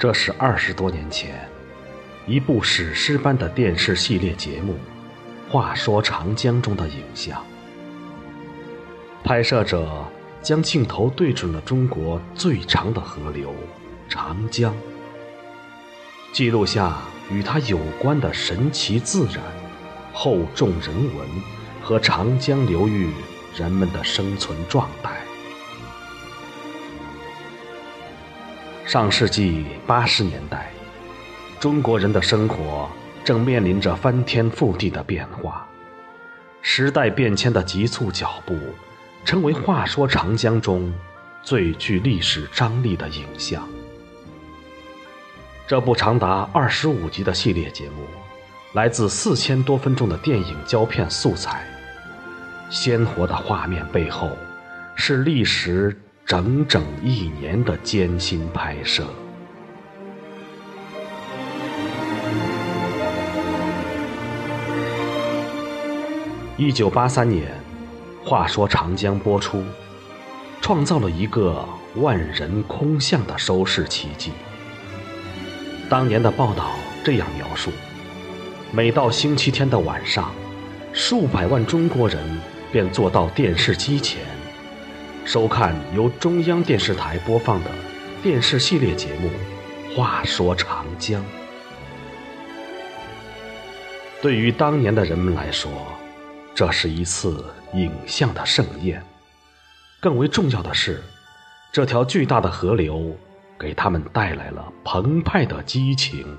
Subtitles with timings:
[0.00, 1.46] 这是二十多年前，
[2.26, 4.78] 一部史诗般的电视系列节目
[5.52, 7.44] 《话说长江》中的影像。
[9.22, 10.06] 拍摄者
[10.40, 13.54] 将镜头对准了中国最长的河流
[14.08, 14.74] 长江，
[16.32, 16.96] 记录下
[17.30, 19.44] 与它有关的神奇自然、
[20.14, 21.28] 厚重人文
[21.82, 23.10] 和长江流域
[23.54, 25.09] 人们的生存状态。
[28.90, 30.68] 上世纪八十年代，
[31.60, 32.90] 中国人的生活
[33.22, 35.64] 正面临着翻天覆地的变化，
[36.60, 38.58] 时代变迁的急促脚步，
[39.24, 40.92] 成为《话说长江》中
[41.40, 43.62] 最具历史张力的影像。
[45.68, 48.04] 这部长达二十五集的系列节目，
[48.72, 51.64] 来自四千多分钟的电影胶片素材，
[52.70, 54.36] 鲜活的画面背后，
[54.96, 55.96] 是历史。
[56.30, 59.04] 整整一年的艰辛拍摄。
[66.56, 67.50] 一九八三年，
[68.28, 69.64] 《话说长江》播出，
[70.60, 74.30] 创造了一个万人空巷的收视奇迹。
[75.88, 76.70] 当年的报道
[77.02, 77.72] 这样描述：
[78.70, 80.32] 每到星期天的晚上，
[80.92, 84.29] 数百万中国人便坐到电视机前。
[85.24, 87.70] 收看由中央电视台播放的
[88.22, 89.30] 电视系列节目
[89.96, 91.22] 《话说长江》。
[94.20, 95.70] 对于当年的人们来说，
[96.54, 99.02] 这是一次影像的盛宴。
[100.00, 101.02] 更为重要的是，
[101.70, 103.14] 这条巨大的河流
[103.58, 106.38] 给他们带来了澎湃的激情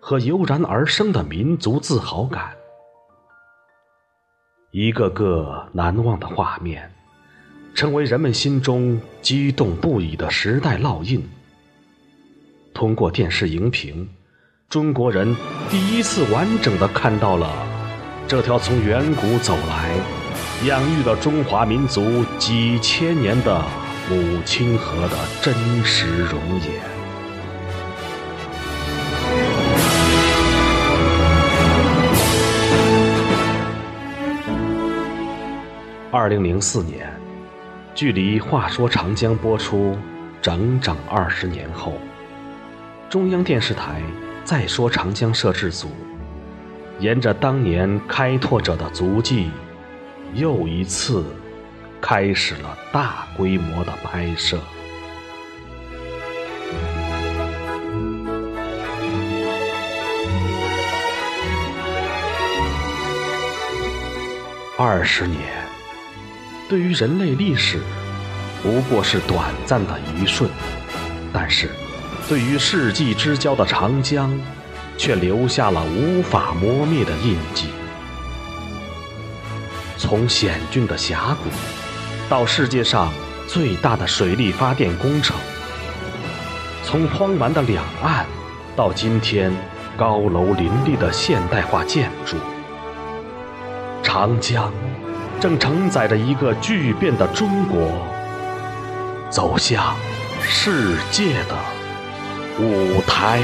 [0.00, 2.52] 和油然而生的民族自豪感。
[4.70, 6.92] 一个个难忘的画面。
[7.78, 11.24] 成为人们心中激动不已的时代烙印。
[12.74, 14.08] 通过电视荧屏，
[14.68, 15.36] 中国人
[15.70, 17.48] 第一次完整的看到了
[18.26, 19.94] 这条从远古走来、
[20.66, 23.64] 养育了中华民族几千年的
[24.10, 26.82] 母亲河的真实容颜。
[36.10, 37.27] 二零零四年。
[37.98, 39.98] 距离《话说长江》播出
[40.40, 41.98] 整整二十年后，
[43.10, 44.00] 中央电视台
[44.44, 45.90] 《再说长江》摄制组
[47.00, 49.50] 沿着当年开拓者的足迹，
[50.32, 51.24] 又一次
[52.00, 54.60] 开始了大规模的拍摄。
[64.76, 65.57] 二十年。
[66.68, 67.80] 对于人类历史，
[68.62, 70.46] 不过是短暂的一瞬；
[71.32, 71.70] 但是，
[72.28, 74.30] 对于世纪之交的长江，
[74.98, 77.68] 却留下了无法磨灭的印记。
[79.96, 81.48] 从险峻的峡谷，
[82.28, 83.10] 到世界上
[83.46, 85.34] 最大的水力发电工程；
[86.84, 88.26] 从荒蛮的两岸，
[88.76, 89.50] 到今天
[89.96, 92.36] 高楼林立的现代化建筑，
[94.02, 94.70] 长江。
[95.40, 97.92] 正承载着一个巨变的中国，
[99.30, 99.94] 走向
[100.42, 101.54] 世界的
[102.58, 103.40] 舞台。